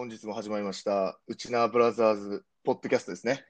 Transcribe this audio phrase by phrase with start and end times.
[0.00, 3.44] 本日も始まりました、うちなブラザーズポッドキャストですね。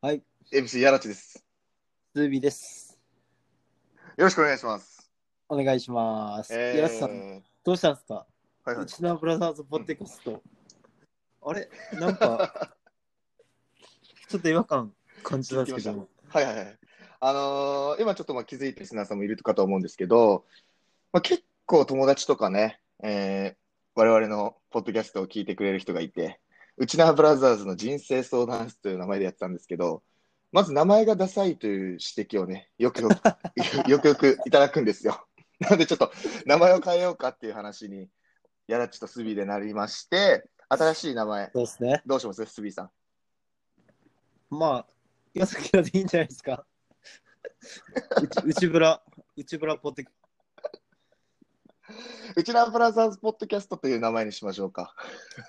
[0.00, 1.44] はい、MC やらちです。
[2.14, 2.98] ズービーです。
[4.16, 5.12] よろしくお願いします。
[5.50, 6.54] お願いします。
[6.54, 8.14] えーやすさん、どうしたんですか、
[8.64, 10.42] はいはい、うちのブラザーズポッドキャスト。
[11.42, 11.68] あれ？
[12.00, 12.74] なんか、
[14.30, 16.08] ちょっと違和感感じたんですけども。
[16.28, 16.78] はいはいはい。
[17.20, 20.46] あのー今ちょっとまあ気づいたリスナーさんもいるかと思うんですけど、
[21.12, 23.61] まあ、結構友達とかね、えー
[23.94, 26.40] 我々のポッドキャストを聞いてくれる人がいて、
[26.78, 30.02] うちなブラザーズの人生相談室という名前でやってたんですけど、
[30.50, 33.14] まず名前がダサいという指摘をね、よくよく、
[33.88, 35.26] よくよくいただくんですよ。
[35.60, 36.10] なのでちょっと
[36.46, 38.08] 名前を変えようかっていう話に、
[38.66, 42.02] やらっちとスビーでなりまして、新しい名前、そうですね。
[42.06, 42.44] どうします？
[42.46, 42.90] スビーさん。
[44.48, 44.86] まあ、
[45.34, 46.64] 岩崎らでいいんじゃないですか。
[48.22, 49.02] うち内ブラ、
[49.36, 50.10] 内ブラポッドキ
[52.36, 54.94] うちなブラザーズポッドキャストという名前にしましょうか。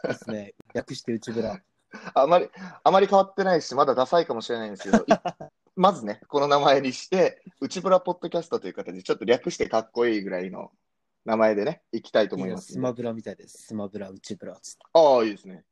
[0.02, 0.54] トですね。
[0.73, 1.62] 略して内ブラ。
[2.16, 2.50] あまり、
[2.84, 5.06] あまり変わってないし、まだダサいかもしれないんですけど、い
[5.75, 10.72] まずね、この名前にして、内ブラポッドキャストという形で、ちょっと略してかっこいいぐらいの
[11.25, 12.73] 名前でね、いきたいと思いますんで。
[12.73, 13.68] スマブラみたいです。
[13.68, 14.80] スマブラ、内ブラつって。
[14.94, 15.64] ああ、いいですね。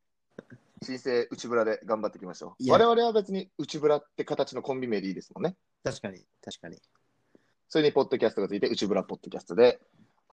[0.83, 2.71] 新生内ブラで頑張っていきましょう。
[2.71, 5.55] 我々は別に内ブラって形のコンビ名でいいですもんね。
[5.83, 6.79] 確かに、確かに。
[7.67, 9.79] それにポッドキャストがついて、内ブラポッドキャストで、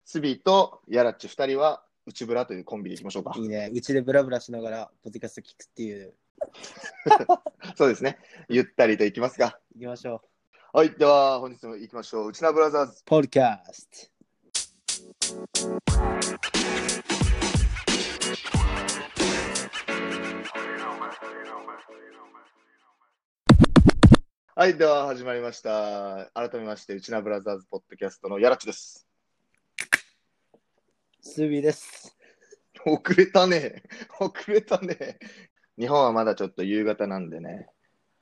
[0.07, 3.45] スビーとヤラッチ2人は内ブラというコンビでいきましょうかい。
[3.45, 3.71] いね。
[3.73, 6.13] うちでブラブラしながら、ポッドキャスト聞くっていう。
[7.77, 8.19] そうですね。
[8.51, 9.59] ゆったりといきますか。
[9.75, 10.21] 行きましょ
[10.75, 12.29] はい、では本日も行きましょう。
[12.29, 12.93] 内なブラザーズ。
[12.93, 13.03] う。
[13.07, 14.11] ポッドキャス
[24.55, 26.31] はい、では始まりました。
[26.35, 29.09] 改めまして、うちなブラザーズポッドキャストのやらっちです。
[31.25, 31.31] ト。
[31.31, 32.17] スービーです。
[32.87, 33.83] 遅れたね。
[34.21, 35.19] 遅れたね。
[35.79, 37.69] 日本はまだちょっと夕方なんでね。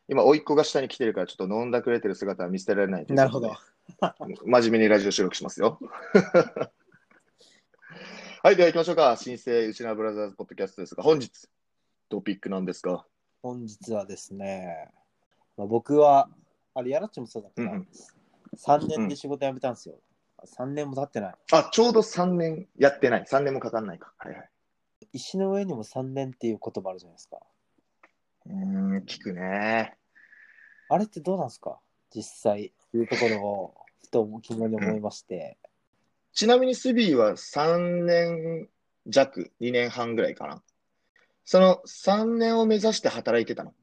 [0.08, 3.54] 今、甥っ子が下に来てるから、ちょっと飲んだくれてる姿は見捨てられないというなるほど。
[4.46, 5.78] 真面目にラジオ収録しますよ。
[8.42, 9.16] はい、では行きましょうか。
[9.16, 11.48] 新生うちなブラザーズポッドキャストですが、本日、
[12.08, 13.04] トピックなんですが、
[13.42, 14.92] 本日はですね、
[15.56, 16.28] まあ、僕は、
[16.74, 17.88] あれ、やらっちもそうだったな、うんうん
[18.54, 19.98] 3年で仕事辞めたんですよ。
[20.46, 21.34] 3年も経ってない。
[21.52, 23.24] あ、ちょうど3年やってない。
[23.24, 24.12] 3年もかかんないか。
[24.18, 24.50] はいはい。
[25.12, 27.38] 石の上にも3年っていう言葉あるじゃないですか。
[28.46, 29.96] うーん、聞くね。
[30.88, 31.78] あれってどうなんですか？
[32.14, 35.58] 実際、いうところを、ふと疑問に思いまして。
[36.32, 38.68] ちなみにスビーは3年
[39.06, 40.62] 弱、2年半ぐらいかな。
[41.44, 43.74] その3年を目指して働いてたの。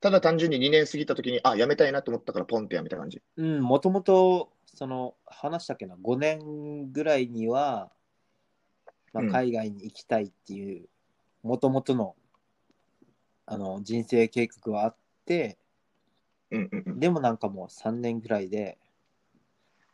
[0.00, 3.20] ただ単純に2年過ぎた時に、あ、辞めたいなと思ったからポンって辞めた感じ。
[3.36, 7.90] うん、もともと、その、話したっけな、5年ぐらいには、
[9.12, 10.88] まあ、うん海外に行きたいっていう、
[11.42, 12.14] もともとの、
[13.46, 15.58] あの、人生計画はあって、
[16.50, 17.00] うんうんうん。
[17.00, 18.78] でもなんかもう3年ぐらいで、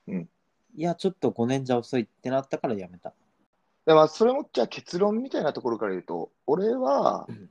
[0.07, 0.29] うん
[0.77, 3.15] いや、ちょっと5年じゃ遅いってなったからやめた。
[3.87, 7.49] でまあ、それもじゃあ結論みたいなところから言うと、俺はうん、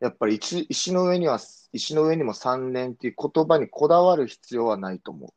[0.00, 1.38] やっぱり石石の上には、
[1.72, 5.30] 石の上にも3年っていう言葉にこだわる必要はないと思う。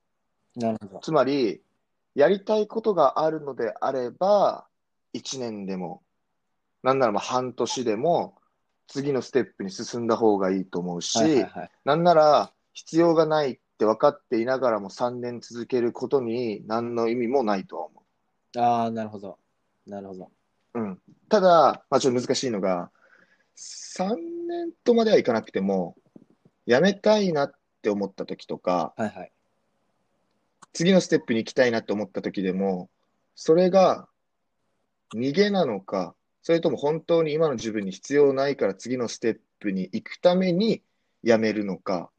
[0.55, 0.99] なるほど。
[0.99, 1.61] つまり、
[2.15, 4.67] やりたいことがあるのであれば、
[5.13, 6.03] 1年でも、
[6.83, 8.35] なんならまあ半年でも、
[8.87, 11.71] 次のステップに進んだ方がいいと思うし、はいはいはい。
[11.85, 18.03] なんなら必要がないって分かっていながらも3年続けることに何の意味もないとは思
[18.57, 19.37] ああ、なるほど。
[19.87, 20.31] なるほど。
[20.75, 20.79] う。
[20.79, 21.01] うん。
[21.29, 22.91] ただ、まあちょっと難しいのが、
[23.55, 24.15] 3
[24.47, 25.95] 年とまではいかなくても、
[26.65, 29.31] やめたいなって思った時とか、はいはい。
[30.73, 32.89] 次のステップに行きたいなって思った時でも、
[33.35, 34.07] それが
[35.13, 40.81] 逃げなのか、それとも本当に今の自分に必要ないから次のステップに行くために
[41.23, 42.09] やめるのか。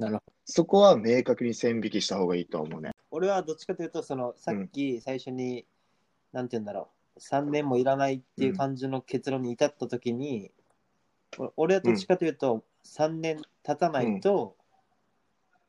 [0.44, 2.92] そこは明確に線引きした方がいいと思うね。
[3.10, 5.66] 俺はどっちかというと、その、さっき最初に、
[6.32, 10.50] なんて言うんだろう、3年もいらないっていう感じの結論に至ったときに、
[11.38, 14.56] お俺はどっちかというと、3年経たないと、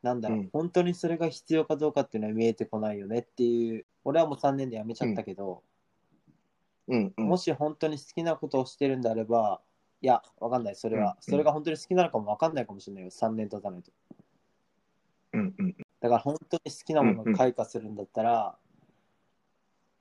[0.04, 5.64] なんだろう、うん本当にそれが必要かどうかっていうのは見えてこないよねっていう、俺はもう3年で辞めちゃったけど、
[6.88, 7.26] うん、うん。
[7.26, 9.62] もし本当に好きなことをしてるんであれば、
[10.02, 10.76] いや、わかんない。
[10.76, 13.10] それは、うんそれが本当に好きなのかもわかんないかもしれないよ。
[13.10, 13.92] 3年経たないと。
[15.32, 18.58] うん、うん、だから本当に好きなものを開花するんだったら、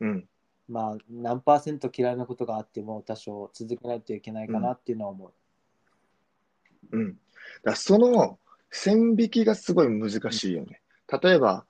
[0.01, 0.29] うん。
[0.69, 6.99] まあ、何パーセント嫌いなことがあっても多少続けないといけないかなっていうのは思う。
[6.99, 7.19] うん。
[7.63, 8.39] だその
[8.73, 10.81] 線引きがすごい難しいよね。
[11.23, 11.67] 例えば、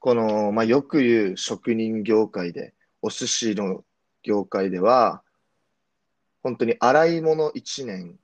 [0.00, 3.84] この、まあ、よく言う職人業界で、お寿司の
[4.22, 5.22] 業界では、
[6.42, 8.18] 本当に洗い物1年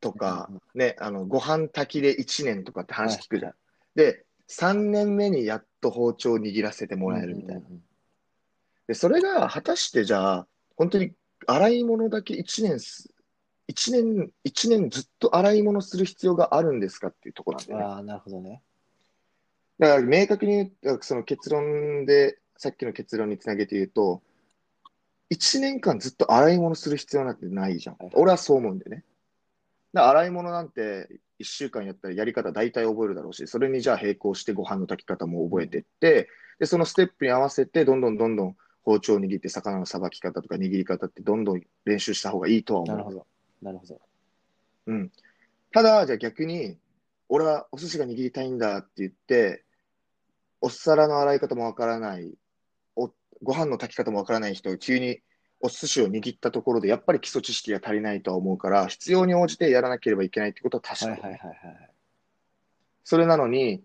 [0.00, 3.52] とか、ね、あの、ご飯炊きで1年とかって話聞くじゃん。
[3.94, 7.62] で、3年目にやっと包丁を握らせてもらえるみたいな。
[8.86, 10.46] で、それが果たしてじゃあ、
[10.76, 11.12] 本当に
[11.46, 13.10] 洗い物だけ1年す、
[13.68, 17.84] 1年、一年ずっと洗い物する必要があるんですかっていうところなんだよね。
[17.84, 18.62] ああ、なるほどね。
[19.78, 20.72] だから明確に
[21.02, 24.22] その結論で、さっきの結論につなげて言うと、
[25.30, 27.96] 1年間ずっと洗い物する必要なんてないじゃん。
[28.14, 29.04] 俺はそう思うんだよね。
[29.92, 36.28] だ洗い物なんて1週間やったらやり方大体覚えるだろうし、それにじゃあ並行してご飯の炊き方も覚えてって、
[36.58, 42.96] で、そのステップに合わせてどんどんどんどん包丁を握って魚のさばき方とか握り方ってどんどん練習した方がいいとは思う。
[42.96, 43.26] なるほど。
[43.62, 44.00] なるほど。
[44.86, 45.12] うん。
[45.72, 46.78] ただ、じゃあ逆に、
[47.28, 49.64] 俺はお寿司が握りたいんだって言って、
[50.60, 52.34] お皿の洗い方もわからない、
[52.96, 53.12] お
[53.42, 55.20] ご飯の炊き方もわからない人が急に
[55.60, 61.12] お寿司を握ったところで、やっぱり基礎知識が足りないとは思うから、必要に応じてやらなければいけないってことは確かに。
[61.12, 61.90] はいはいはいはい。
[63.04, 63.82] それなのに、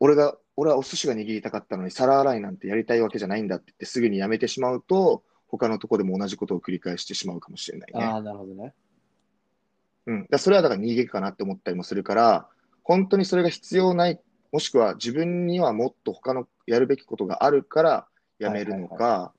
[0.00, 8.04] 俺が、俺はお寿司が握りたかったのに、皿洗いなんてやりたいわけじゃないんだって言って、すぐにやめてしまうと、他のとこでも同じことを繰り返してしまうかもしれないね。
[8.04, 8.74] ああ、なるほどね。
[10.08, 10.26] うん。
[10.30, 12.48] だそれはだから逃げかなって思ったりもするから、
[12.82, 14.18] 本当にそれが必要ない、
[14.50, 18.08] もしくは自分にはもっと他のやるべきことがあるから
[18.38, 19.38] やめるのか、はい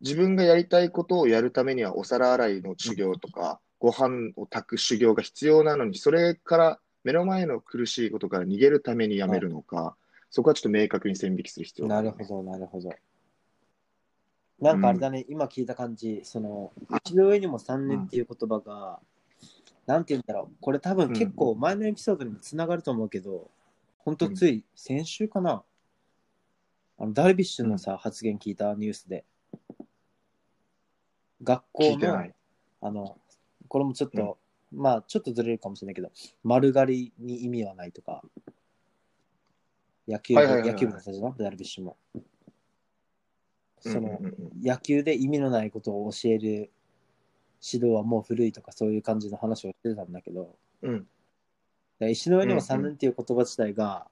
[0.00, 9.96] 自分がやりたいことをやるためにはお皿洗いの修行とか、ご飯を炊く修行が必要なのに、それから目の前の苦しいことから逃げるためにやめるのか、
[10.30, 12.90] そこはちょっと明確に線引きする必要があるなるほど、なるほど。
[14.60, 16.72] なんかあれだね、今聞いた感じ、その、
[17.04, 19.00] 一度上にも3年っていう言葉が、
[19.86, 23.50] なんて言うんだろう、これ多分結構前のエピソードにもつながると思うけど、
[23.98, 25.62] ほんとつい先週かな、
[26.98, 29.24] あのダルビッシュのさ、発言聞いたニュースで、
[31.42, 32.34] 学校の聞いてない。
[32.80, 33.16] あの、
[33.68, 34.38] これもちょっと、
[34.72, 36.10] まあ、ちょっとずれるかもしれないけど、
[36.42, 38.22] 丸刈りに意味はないとか、
[40.08, 40.72] 野球部、はいはいはいはい。
[40.72, 41.96] 野球部の人たちのダルビッシュも。
[43.80, 44.32] その、うんうん。
[44.32, 46.70] うん野球で意味のないことを教える
[47.62, 51.06] 指導はもう古いとかそういう感じの話をしてたんだけど、うん。
[52.00, 54.06] で石の上にもうんうん3年っていう言葉自体が、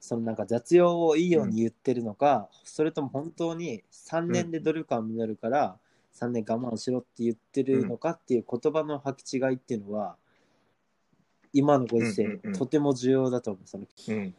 [0.00, 5.78] そのなんか雑用をいいように言ってるのか、それとも本当に3年で努力が実るから
[6.14, 10.16] 3年我慢しろって言ってるのかっていう言葉の履き違いっていうのは
[11.52, 12.52] 今のご時世、うんうんうん。
[12.54, 13.66] とても重要だと思う。
[13.66, 14.34] その、うん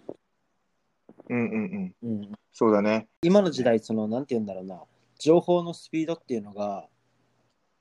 [1.29, 2.09] うんうんうん。
[2.09, 3.07] うん、そうだね。
[3.21, 4.81] 今の時代そのなんて言うんだろうな
[5.19, 6.87] 情報のスピードっていうのが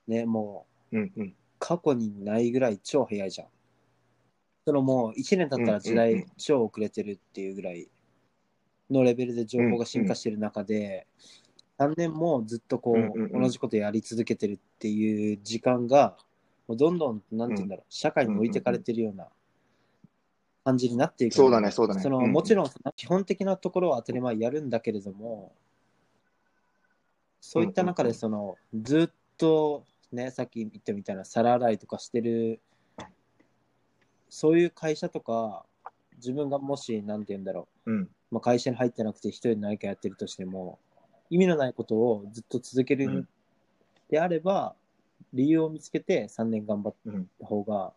[0.07, 1.35] ねもううんうん。
[1.59, 3.49] 過去にないぐらい超早いじゃん。
[4.67, 7.89] そのもう1年経ったら時代うんうんうん超遅れてるっていうぐらい
[8.91, 11.07] のレベルで情報が進化してる中で、
[11.79, 16.17] 3年もずっとこうんうんううん同じことやり続けてるっていう時間が、
[16.67, 19.29] もうどんどん、なんて言うんだろう、社会に置いてかれてるような
[20.65, 21.35] 感じになっていく。
[21.35, 25.53] そうだねそうだねそのうんうんもちろん、基本的なところは当たり前やるんだけれども、
[27.41, 32.61] そういった中で、その、ずっと、ね、さっき言ったみたいな皿洗いとかしてる、
[34.29, 35.65] そういう会社とか、
[36.17, 38.11] 自分がもし、なんて言うんだろう、うん。
[38.31, 40.79] まあ、会社に入ってなくて一人で何かやってるとしても、
[41.31, 43.29] 意味のないことをずっと続けるん
[44.11, 44.75] であれば、
[45.33, 47.31] 理由を見つけて3年頑張っうん。
[47.41, 47.93] た方が、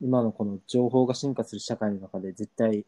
[0.00, 2.86] 今のこの情報が進化する社会の中で絶対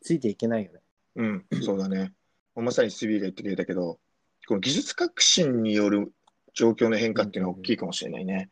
[0.00, 0.80] ついていけないよね。
[1.16, 1.44] うん。
[1.62, 2.12] そうだね。
[2.54, 3.98] まさにスビーが言ってくれたけど、
[4.46, 6.12] この技術革新による
[6.54, 8.50] 状況の変化っていうのは大きいかもしれないね。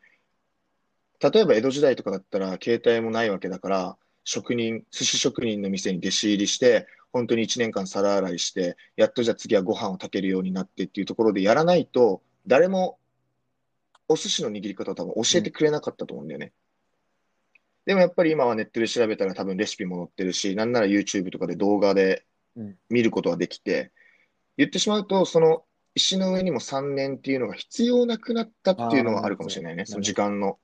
[1.20, 12.98] 例えば江戸時代とかだったら携帯もないわけだから、職人、寿司職人の店に弟子入りして、本当に1年間皿洗いして、やっとじゃあ次はご飯を炊けるようになってっていうところでやらないと、誰も
[14.08, 16.52] お寿司の握り方を多分教えてくれなかったと思うんだよね。
[17.86, 22.24] でもやっぱり今はネットで調べたら多分レシピも載ってるし、なんなら YouTube とかで動画で
[22.56, 23.92] うん見ることができて、
[24.56, 29.86] 言ってしまうと、その石の上にも3年っていうのが必要なくなったっていうのはあるかもしれないね。
[29.86, 30.58] その時間の、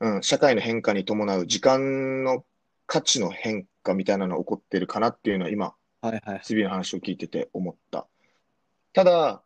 [0.00, 2.44] うん、社会の変化に伴う時間の
[2.86, 6.40] 価値の変化みたいなのが起こってるかなっていうのは今、はいはい。
[6.42, 8.06] スビの話を聞いてて思った。
[8.92, 9.42] ただ、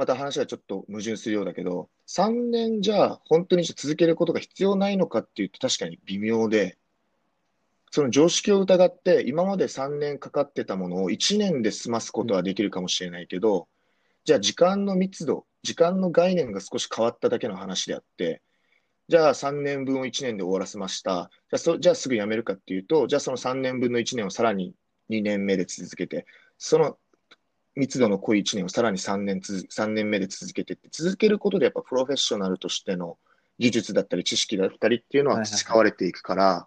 [0.00, 6.78] また話がちょっと矛盾するようだけど、3年じゃあ本当に続けることが必要ないのかっていうと確かに微妙で、
[7.90, 13.68] その常識を疑って今まで3年かかってたものを1年で済ますことはできるかもしれないけど、
[14.24, 18.40] じゃあ時間の密度、時間の概念が少し変わっただけの話であって、
[19.08, 21.28] じゃあ3年分を1年で終わらせました。
[21.50, 24.72] じゃあそじゃあすぐ辞めるかっていうと、じゃあその3年分の1年をさらに
[25.10, 26.24] 2年目で続けて、
[26.56, 26.96] その
[27.76, 33.18] 密度の濃い1年をさらに3年つづ、3年目で続けていって、続けることでやっぱプロフェッショナルとしての
[33.58, 36.66] 技術だったり知識だったりっていうのは培われていくから、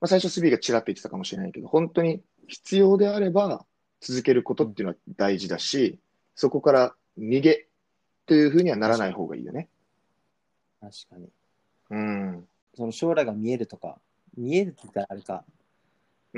[0.00, 3.64] まあ、最初スビーがちらっと言ってたかもしれないけど、本当に必要であれば
[4.00, 5.98] 続けることっていうのは大事だし、
[6.34, 7.66] そこから逃げ
[8.26, 9.68] というふうにはならない方がいいよね。
[10.80, 11.28] 確かに。
[11.90, 12.48] うん。
[12.74, 13.98] その将来が見えるとか、
[14.36, 15.44] 見えるって言ったらあれか、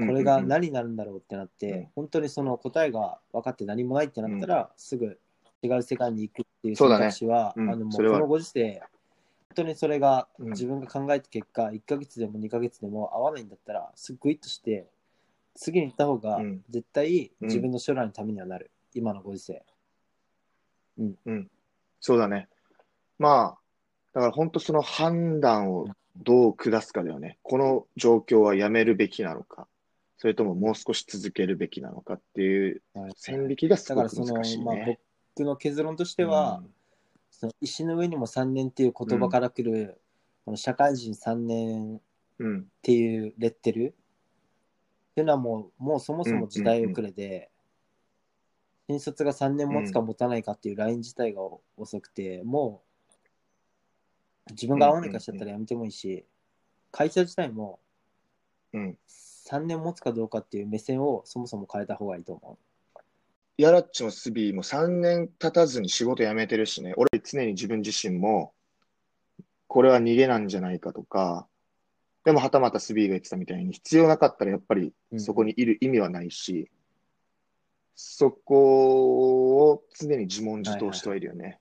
[0.06, 1.88] これが何になるんだろうってなって、うん。
[1.96, 5.18] 本当にその答えが分かって何もないってなったら、すぐ
[5.62, 7.52] 違う世界に行くっていう選そうだね。
[7.56, 7.70] うん。
[7.70, 10.50] あのもうこのご時世、本当にそれがうん。
[10.50, 14.86] 自分が考えた結果、1ヶ月でも2ヶ月でも合わないんだったら、すっごいっとして、
[15.54, 16.64] 次に行った方がうん。
[16.70, 17.48] 絶対うん。
[17.48, 19.62] 自分の将来のためにはなる、今のご時世。
[22.00, 22.48] そうだね。
[23.18, 23.58] まあ、
[24.12, 27.38] だから本当その判断をどう下すかだよね。
[27.42, 29.66] この状況はやめるべきなのか、
[30.18, 32.82] それとももう少し続けるべきなのかっていう
[33.16, 35.00] 線引きがすごくだからその、まあ、難しいね。
[35.36, 36.62] 僕の結論としては、
[37.30, 40.00] その石の上にも3年っていう言葉から来る、
[40.44, 42.00] この社会人3年っ
[42.40, 47.50] うん、うん、ていうレッテルっていうのはもうもうそもそも時代遅れで、
[48.88, 51.42] 新卒が3年持つか持たないかっていうライン自体が
[51.76, 52.82] 遅くて、も
[54.48, 56.24] う自分が合わないかしちゃったらやめてもいいし、
[56.90, 57.78] 会社自体も
[58.72, 58.98] うん。
[59.48, 62.58] 3年持つかどうかっていう目線をそもそも変えた方がいいと思
[63.56, 68.52] ヤラッチもスビーも3年経たずに仕事辞めてるしね、俺常に自分自身も、
[69.66, 71.46] これは逃げなんじゃないかとか、
[72.24, 75.18] でもはたまたスビーが言ってたみたいに、必要なかったらやっぱりう。
[75.18, 76.70] そこにいる意味はないし、
[77.96, 81.58] そこを常に自問自答してはいるよね。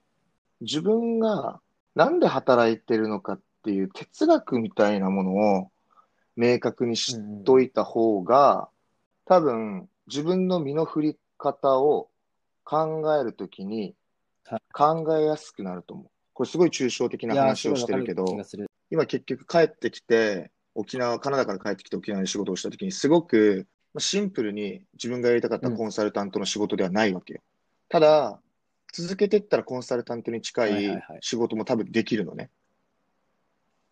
[0.61, 1.61] 自分が
[1.95, 5.71] なんで働いてるのかっていう哲学みたいなものを
[6.37, 8.69] 明確にしうんうんといた方が、
[9.25, 12.09] 多分自分の身の振り方を
[12.63, 13.95] 考えるときに
[14.45, 16.07] はい考えやすくなると思う。
[16.33, 18.25] これすごい抽象的な話をしてるけど
[18.91, 27.41] 今結局帰ってきて、沖縄、カナダから帰ってきて沖縄で仕事をしたときに、すごくまあシンプルに自分がやりたかったコンサルタントの仕事ではないわけよ。
[27.89, 28.39] ただ、
[28.93, 32.49] 続けていったらコンサルタントに近はいはいはいい仕事も多分できるのね。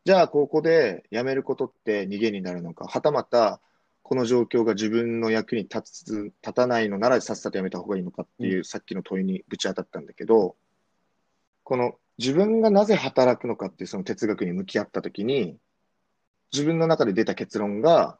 [0.06, 3.60] じゃあ、ここで辞めることって逃げになるのか、はたまた、
[4.04, 10.58] この状況が自分の役に立つ、立たないのならさっさと辞めた方がいいのかっていう、さっきの問いにぶち当たったんだけど、
[11.64, 15.58] この自分がなぜ働くのかっていうその哲学に向き合ったときに、
[16.54, 18.20] 自分の中で出た結論が、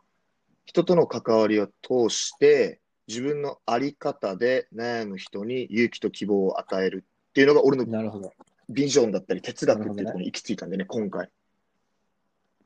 [0.65, 7.86] 人との関わりを通して、自分のあり方で悩む人に勇気と希望を与えるっていうのが俺の。
[8.68, 11.30] ビジョンだったり哲学っていうところに行き着いたんでね、今回。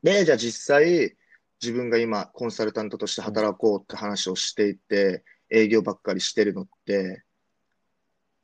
[0.02, 1.16] で、じゃあ実際、
[1.62, 7.22] 自分が今コンサルタントとして働こうって話をしていて、営業ばっかりしてるのって、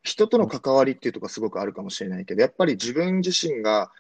[0.03, 3.91] 人との関わりっていうとこすごくあるかもしれないけど、やっぱり自分自身が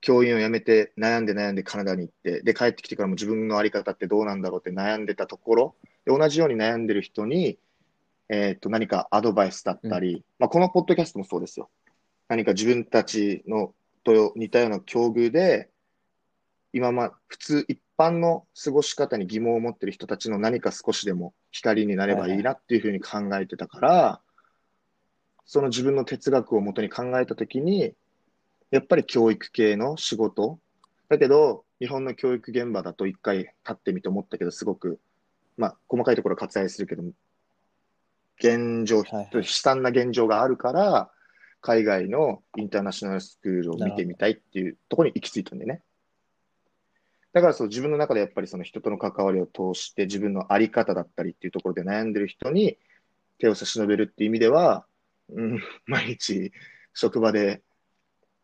[0.00, 7.58] 教員を辞めて悩んで悩んでカナダに行って、で帰ってきてからも自分のあり方ってどうなんだろうって悩んでたところ、で同じように悩んでる人に、
[8.28, 11.70] えっと何かアドバイスだったり、まあ、このポッドキャストもそうですよ。
[12.28, 15.68] 何か自分たちのと似たような境遇で、
[16.72, 24.20] 今ま、普通一般の過ごし方に疑問を持ってる人たちの何か少しでも光になればいいなっていうふうに考えてたから、
[25.44, 27.94] その自分の哲学をもとに考えたときに、
[28.70, 30.58] やっぱり教育系の仕事。
[31.10, 34.98] だけど、日本の教育現場だと一回立ってみて思ったけど、すごく、
[35.58, 37.02] まあ、細かいところは割愛するけど、
[38.38, 41.10] 現状、はいはい悲惨な現状があるから、
[41.60, 45.82] 海外のインターナショナルスクールを見てみたいっていうところに行き着いたんでね。
[47.32, 52.76] だからそう自分の中でやっぱりその人との関わりを通して自分のあり方だったりっていうところで悩んでる人に
[53.38, 54.86] 手を差し伸べるっていう意味では、
[55.30, 56.52] うん、毎日
[56.94, 57.62] 職場で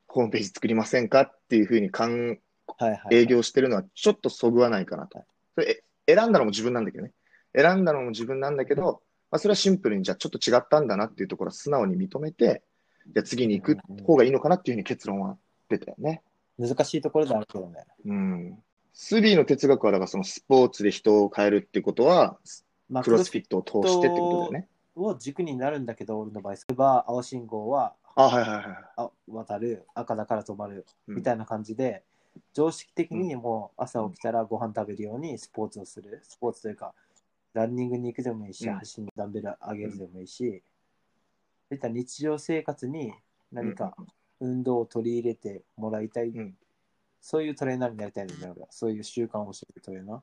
[0.06, 2.38] ホームページ作りませんかっていうふうにかん
[2.78, 3.16] はいはい、はい。
[3.16, 5.24] 営業してるのはちょっとそぐわないかなと。
[5.54, 7.12] それえ選んだのも自分なんだけどね。
[7.54, 12.62] 選んだのも自分なんだけど、まあ、それはシンプルにじゃあちょっと違ったんだなっていうところは素直に認めて、
[13.06, 15.36] じゃあ次に行く方がいいのかなっていうふうに結論は
[15.68, 16.22] 出たよね。
[16.58, 17.84] 難しいところであるけどね。
[18.06, 18.58] うん。
[19.00, 22.36] スビーの哲学はだからそのスポーツで人を変えるっていうことは、
[22.90, 24.66] まあ、クロスフィットを通してってことだよね。
[24.96, 28.64] を軸になるんだけど、俺の場合、例えば青信号はあ、はいはいはい。
[28.96, 32.02] あ渡る、赤だから止まるうんみたいな感じで、
[32.52, 36.20] 常識的にもう朝起きたらご飯食べるようにスポーツをする。
[36.24, 36.92] スポーツというか、
[37.54, 40.60] ランニングに行くでもいいし、うん走りダンベル上げるでもいいし、
[41.68, 43.12] そういった日常生活に
[43.52, 43.94] 何か
[44.40, 46.56] 運動を取り入れてもらいたい、うん
[47.20, 48.68] そういうトレーナーになりたいんだよね、俺は。
[48.70, 50.20] そういう習慣を教えるトレーナー。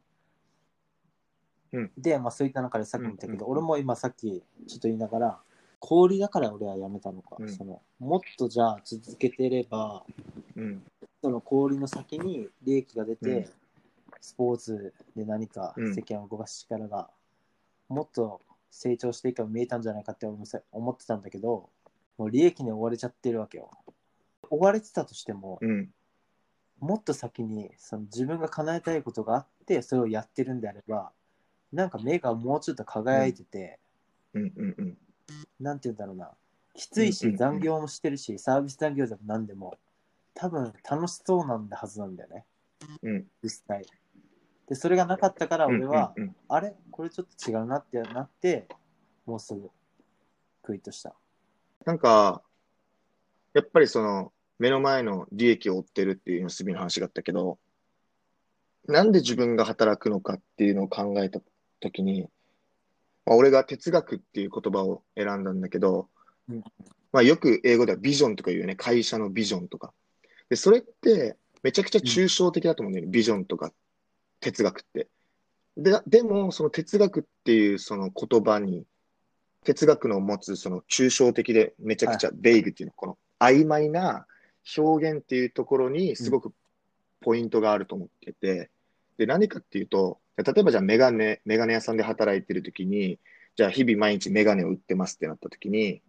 [1.73, 5.39] うんで、まあ、そういった中でさっきも言ったけど、うんうんうん俺も今さっきちょっと言いながら、
[5.79, 10.03] 氷だから俺はやめたのか、うんそのもっとじゃあ続けてれば、
[10.55, 10.83] うん。
[11.21, 13.45] その氷の先に利益が出て、うん
[14.21, 17.11] スポーツで何かうん世間を動かす力が
[17.89, 21.69] もっと成長していくか見えたんじゃないかって思ってたんだけど、
[22.17, 23.69] もう利益に追われちゃってるわけよ。
[24.49, 25.89] 追われてたとしても、うん。
[26.79, 31.11] もっと先にその自分が叶えたいことがあって、それをやってるんであれば、
[31.71, 33.79] なんか目がもうちょっと輝いてて、
[34.33, 34.41] うん。
[34.43, 34.75] うん。
[34.77, 34.97] うん。
[35.59, 36.31] なんて言うんだろうな、
[36.73, 39.77] きついし、残業もしてるし、サービス残業でも何でも、
[40.33, 42.45] 多分楽しそうなんだはずなんだよね、
[43.01, 43.27] うん。
[43.41, 43.85] 実際。
[44.67, 46.13] で、それがなかったから俺は、
[46.47, 46.75] あれ？
[46.91, 48.67] これちょっと違うなってなって、
[49.25, 49.69] もうすぐ
[50.61, 51.15] クイットした。
[51.85, 52.43] なんか、
[53.53, 57.59] やっぱりその、目の前の利益を追ってるっていう結びの話があったけど、
[58.87, 61.41] なんで自分が働くのかっていうのを考えた
[61.79, 62.29] ときに、
[63.25, 66.09] まあ、俺が哲学っていう言葉を選んだんだけど、
[66.49, 66.63] うん
[67.15, 68.75] まあ、よく英語ではビジョンとか言うよね。
[68.75, 69.93] 会社のビジョンとか。
[70.49, 73.11] で、それってめちゃくちゃ抽象的だと思うんだよね。
[73.11, 73.71] ビジョンとか
[74.41, 75.07] 哲学って。
[75.77, 78.85] で、でも、その哲学っていうその言葉に、
[79.63, 84.27] 哲学の持つその抽象的でめちゃくちゃベイグっていうの、この曖昧な
[84.77, 86.53] 表現っていうところにすごく
[87.21, 88.69] ポイントがあると思ってて、
[89.17, 93.19] で、何かっていうと、例えばじゃあメガネ、メガネ屋さんで働いてるときに、
[93.55, 96.01] じゃあ日々毎日メガネを売ってますってなったときに、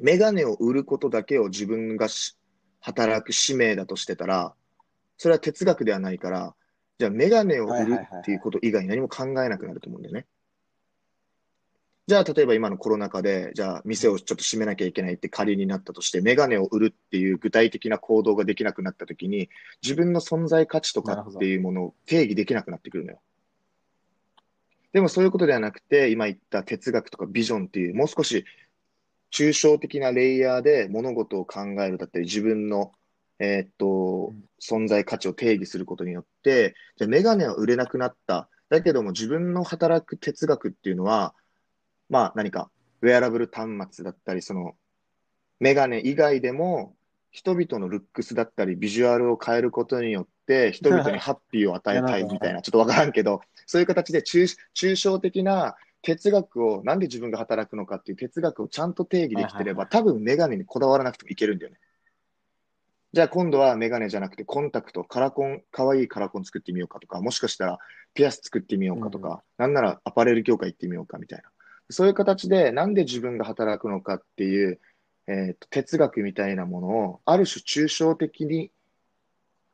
[0.00, 2.36] メガネを売ることだけを自分がし
[2.80, 4.54] 働く使命だとしてたら、
[5.16, 6.54] それは哲学ではないから、
[6.98, 10.26] じゃあメガネを売るっていうこと以外に何も考えなくなると思うんだよね。
[12.08, 19.50] じゃあ例えば今のコロナ禍で、じゃあ店をちょっと閉めなきゃいけないって仮になったとして、メガネを売るっていう具体的な行動ができなくなったときに、
[19.82, 23.20] 自分の存在価値とかっていうものを定義できなくなってくるのよ。
[24.94, 28.46] でもそういうことではなくて、今言った哲学とかビジョンっていう、もう少し
[29.30, 32.92] 抽象的なレイヤーで物事を考えるだったり、自分の、
[33.38, 34.32] えーっと、
[34.66, 38.48] 存在価値を定義することによって、じゃあメガネは売れなくなった。
[38.70, 41.34] だけども自分の働く哲学っていうのは、
[42.08, 42.70] まあ何か、
[43.02, 44.76] ウェアラブル端末だったり、その、
[45.60, 46.94] メガネ以外でも、
[47.30, 54.44] 人々のルックスだったり、ビジュアルを変えることによって、人々にハッピーを与えたいみたいな、 ちょっとわからんけど、そういう形で抽
[54.74, 61.78] 抽象的な哲学を、なんで自分が働くのかっていう哲学をちゃんと定義できてれば、多分メガネにこだわらなくてもいけるんだよね。
[63.12, 67.78] じゃあ今度はメガネじゃなくてコンタクト、カラコン、かわいいカラコン作ってみようかとか、もしかしたら
[68.14, 71.50] ピアス作ってみようかとか、なんならアパレル業界行ってみようかみたいな。
[71.90, 74.80] そういう形で、なんで自分が働くのかっていう、
[75.26, 78.70] えーと哲学みたいなものを、ある種抽象的に、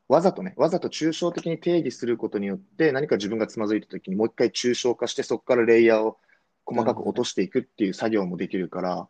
[0.08, 6.18] わざとね、わざと抽象的に定義することによって、何か自分がつまずいたときにもう一回抽象化して、そこからレイヤーを
[6.64, 9.08] 細かく落としていくっていう作業もできるから、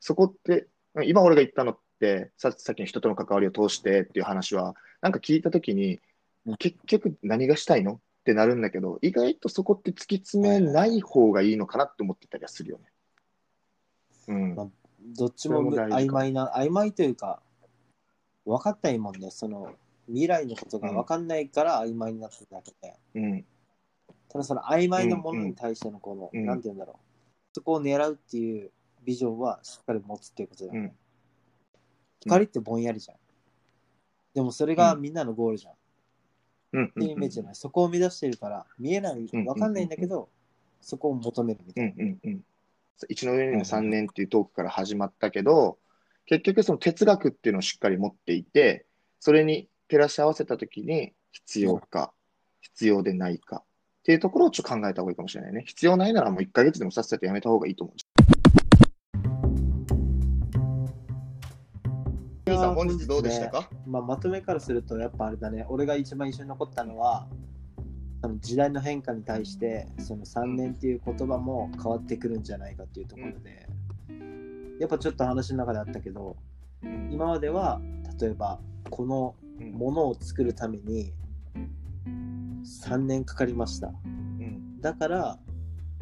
[0.00, 0.68] そこって、
[1.04, 6.00] 今俺が言ったのって、ささっきの人との関わりを通してっていう話は、なんか聞いたときに
[6.48, 12.84] うん、結局何がしたいのってなるんだけど、意外とそこって突き詰めない方がいいのかなって思ってたりはするよね。
[14.28, 14.54] うん。
[14.54, 14.66] まあ
[15.16, 17.40] どっちもも曖昧な、曖昧というか、
[18.44, 19.30] 分かったらいいもんね。
[19.30, 19.72] その、
[20.06, 22.94] 未来のことが分かんないから曖昧になってるだけで。
[23.14, 23.44] うん。
[24.28, 26.96] ただその曖昧なものに対してのこの、うんなんて言うんだろう。
[27.54, 28.70] そこを狙うっていう
[29.04, 30.80] ビジョンはしっかり持つっていうことだよね。
[30.80, 30.92] うん。
[32.20, 33.16] 光ってぼんやりじゃん。
[34.34, 35.74] でもそれがみんなのゴールじゃん。
[36.72, 37.54] うイメージじゃない。
[37.54, 40.28] そこを目指してるから、見えない、うん分かんないんだけど、
[40.80, 41.92] そこを求めるみたいな。
[41.96, 42.40] うんうんうん。
[43.08, 45.78] 一の上にの3年っていうトークから始まったけど、
[46.26, 48.84] 結局その哲学っていうのをしっかり持っていて、
[49.20, 52.12] それに照らし合わせたときに必要か、
[52.60, 53.62] 必要でないかっ
[54.04, 55.64] ていうところをちょっと考えた方がいいかもしれないね。
[55.66, 58.37] 必要ないならもう1ヶ月でもさっさとやめた方がいいと思う。
[62.56, 67.28] さん、本日どうでしたか、まあ、まとめからすると、やっぱあれだね、俺が一番印象に残ったのは、
[68.22, 73.68] その時代の変化に対して、その3年っていう言葉も変わってくるんじゃないかっていうところで、
[74.80, 76.36] やっぱちょっと話の中であったけど、
[76.82, 77.08] うん。
[77.12, 77.80] 今までは、
[78.20, 79.72] 例えば、このうん。
[79.72, 81.12] ものを作るために
[82.06, 83.92] 3年かかりました。
[84.04, 84.80] うん。
[84.80, 85.38] だから、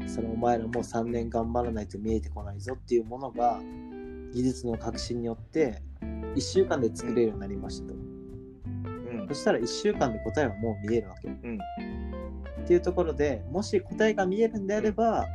[0.07, 3.61] そのお前らも3年頑張らないと見えてこないぞっていうものが、
[4.35, 7.95] 技術の革新によって、1週間で作れるようになりましたと。
[7.95, 8.07] うん
[9.29, 11.29] そしたら1週間で答えはもう見えるわけ。
[11.29, 11.59] ん
[12.63, 15.27] っていうところでもし答えが見えるんであれば、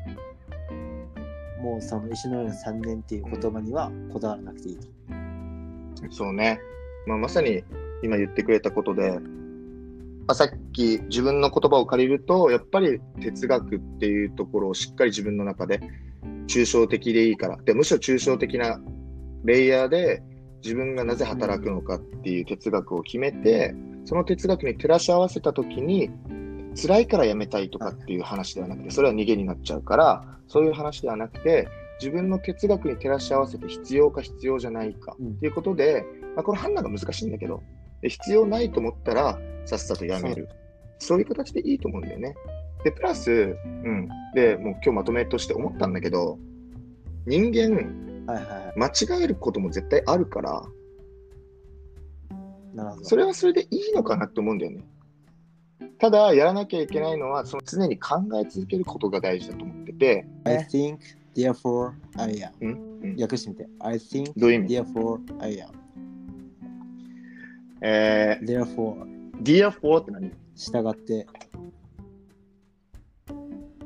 [1.61, 4.87] もうその石のような3年っていう言葉にはこだわらなくていいと。
[6.09, 6.59] そうね。
[7.05, 7.63] まあ、まさに
[8.03, 9.19] 今言ってくれたことで、
[10.27, 15.79] あさっき自分の言葉を借りると、やっぱり哲学っていうところをしっかり自分の中で
[16.47, 17.57] 抽象的でいいから。
[17.57, 18.79] で、むしろ抽象的な
[19.43, 20.23] レイヤーで
[20.63, 26.09] 自分がなぜ働くのかっていう哲学を決めて、その哲学に照らし合わせたときに、
[26.81, 31.67] 辛いから辞めたいとかっていう話ではなくて、それは逃げになっちゃうから、そういう話ではなくて、
[31.99, 36.03] 自分の哲学に照らし合わせて必要か必要じゃないかうんっていうことで、
[36.35, 37.61] まあ、これ判断が難しいんだけど、
[38.01, 40.49] で必要ないと思ったらさっさと辞める。
[40.97, 42.35] そういう形でいいと思うんだよね。
[42.83, 44.07] で、プラス、うん。
[44.33, 46.37] で、もう今日まとめとして思ったんだけど、
[47.25, 50.63] 人間、はいはいは間違えることも絶対あるから、
[52.73, 52.75] い。
[52.75, 53.03] なるほど。
[53.03, 54.83] それはそれでいいのかなって思うんだよね。
[55.99, 60.97] ただ、やらなきゃいけないのは、その常に考え続けることが大事だと思ってて、I think,
[61.35, 62.51] therefore, I am.
[63.01, 63.67] うん、訳してみて。
[63.79, 65.81] I think, どういう意味？therefore, I am.
[67.81, 70.31] え therefore, ー、Dear for って何？
[70.55, 71.25] 従って。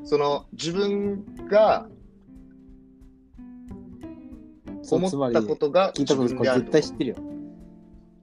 [0.03, 1.87] その自分が
[4.91, 7.15] 思ったことが聞いたことこれ絶対知ってるよ。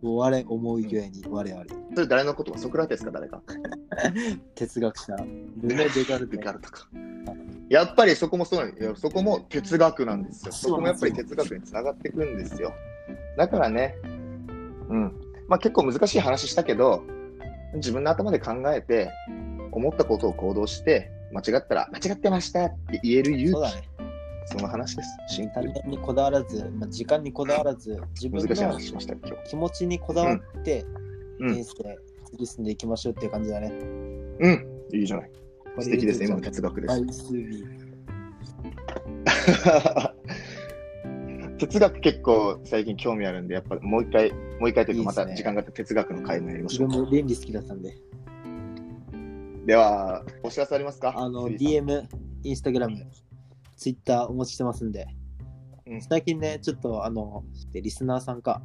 [0.04, 1.64] 我思うゆえに我々。
[1.94, 2.56] それ誰のこと？
[2.58, 3.40] ソクラテスか誰か
[4.56, 5.16] 哲学者。
[5.60, 6.88] ルネ・デカルトか。
[7.68, 10.52] やっぱりそこもそうなんいやそこも哲学なんですよ。
[10.52, 12.72] そこもやっぱり哲学につながっていくんですよ。
[13.36, 13.94] だからね、
[14.88, 15.12] うん。
[15.48, 17.02] まあ結構難しい話したけど、
[17.74, 19.10] 自分の頭で考えて、
[19.70, 23.91] 思ったことを行動して、間違ったら、間違ってましたって言える勇気、
[24.46, 25.08] その話です。
[25.28, 25.50] シン
[25.90, 28.78] にこだわらず、まあ、時間にこだわらず、自分の。
[29.48, 30.84] 気持ちにこだわって、
[31.40, 31.64] うん人。
[31.64, 31.82] 生、
[32.34, 33.72] 突き進んでいきましょうっていう感じだね。
[34.40, 34.66] うん。
[34.92, 35.30] いいじゃない。
[35.78, 36.94] 素敵ですね、今の哲学です。
[41.58, 46.88] 哲学結構最近興味あるんで、やっぱもう一回、もう一回というか、また時間があったら哲学の会もやりまし自ょう。
[46.88, 47.94] 分も倫理好きだったんで。
[49.66, 51.14] では、お知らせありますか？
[51.16, 52.04] あの、DM、
[52.42, 52.96] インスタグラム、
[53.82, 55.08] ツイッターお持ちしてますんで、
[55.86, 56.00] うん。
[56.02, 57.42] 最近ね、ちょっとあの、
[57.72, 58.62] でリスナーさんか、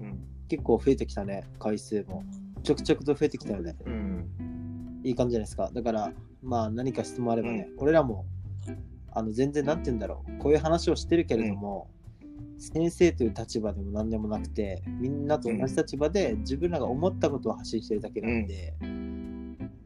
[0.00, 0.18] うん。
[0.48, 2.24] 結構増えてきたね、回数も。
[2.62, 5.00] ちょくちょくと増えてきたので、うん。
[5.04, 5.70] いい感じじゃないですか。
[5.74, 6.10] だから、
[6.42, 8.24] まあ何か質問あればね、俺らも、
[9.12, 11.90] あの、全然なんて言うんだろう、こういう話をしてるけれども、
[12.56, 18.74] 先生という立場でも何でもなくて、みんなと同じ立場で自分らが思ったことを発信してるだけなんで、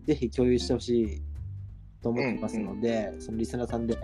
[0.05, 1.23] ぜひ共有してほしい
[2.01, 3.99] と思ってますので、そのリスナーさんで、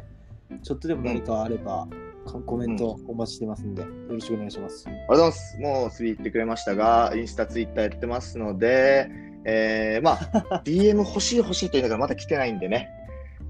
[0.63, 1.89] ちょっとでも何かあれば、
[2.27, 4.85] かコメントお待ちしてますんで、よろしくお願いします。
[4.87, 5.59] ありがとうございます。
[5.59, 9.11] もう、スリー言ってくれましたが、インスタ、ツイッターやってますので、
[9.45, 12.89] えー、まあ、 DM 欲しい欲しいって言いながらまだ来てないんでね、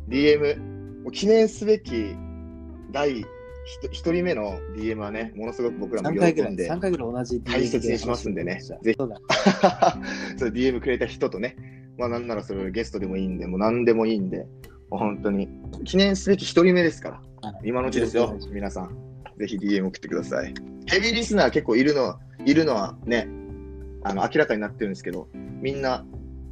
[0.08, 2.14] DM、もう記念すべき
[2.92, 3.24] 第
[3.92, 8.60] 一人目の DM はね、ものすごく僕らも3回ぐらい、喜んで、3回ぐらい同じ大切にしますんでね。
[8.60, 8.94] ぜひ。
[8.96, 11.56] そう DM くれた人とね、
[11.98, 14.46] まあなんならそれゲストでもいいんで、もう何でもいいんで、
[14.90, 15.48] 本当に。
[15.84, 17.68] 記念すべき一人目ですから、はい。
[17.68, 18.96] 今のうちですよ、皆さん。
[19.38, 20.54] ぜひ DM 送ってください。
[20.86, 23.28] ヘビーリスナー結構いるのは、いるのはね、
[24.02, 26.04] あの明らかになってるんですけど、みんな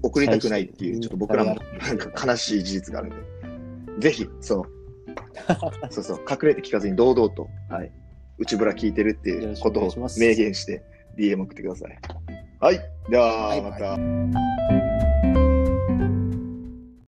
[0.02, 4.64] 送りたくないっていう、ちょっと僕らもなんか悲しい事実があるんで、ぜひ、そう、
[5.90, 7.90] そうそう、隠れて聞かずに堂々と、はい、
[8.38, 10.82] 内ぶら聞いてるっていうことを明言して
[11.16, 11.98] DM 送ってください。
[12.60, 13.62] はい、では、はい。
[13.62, 15.17] また。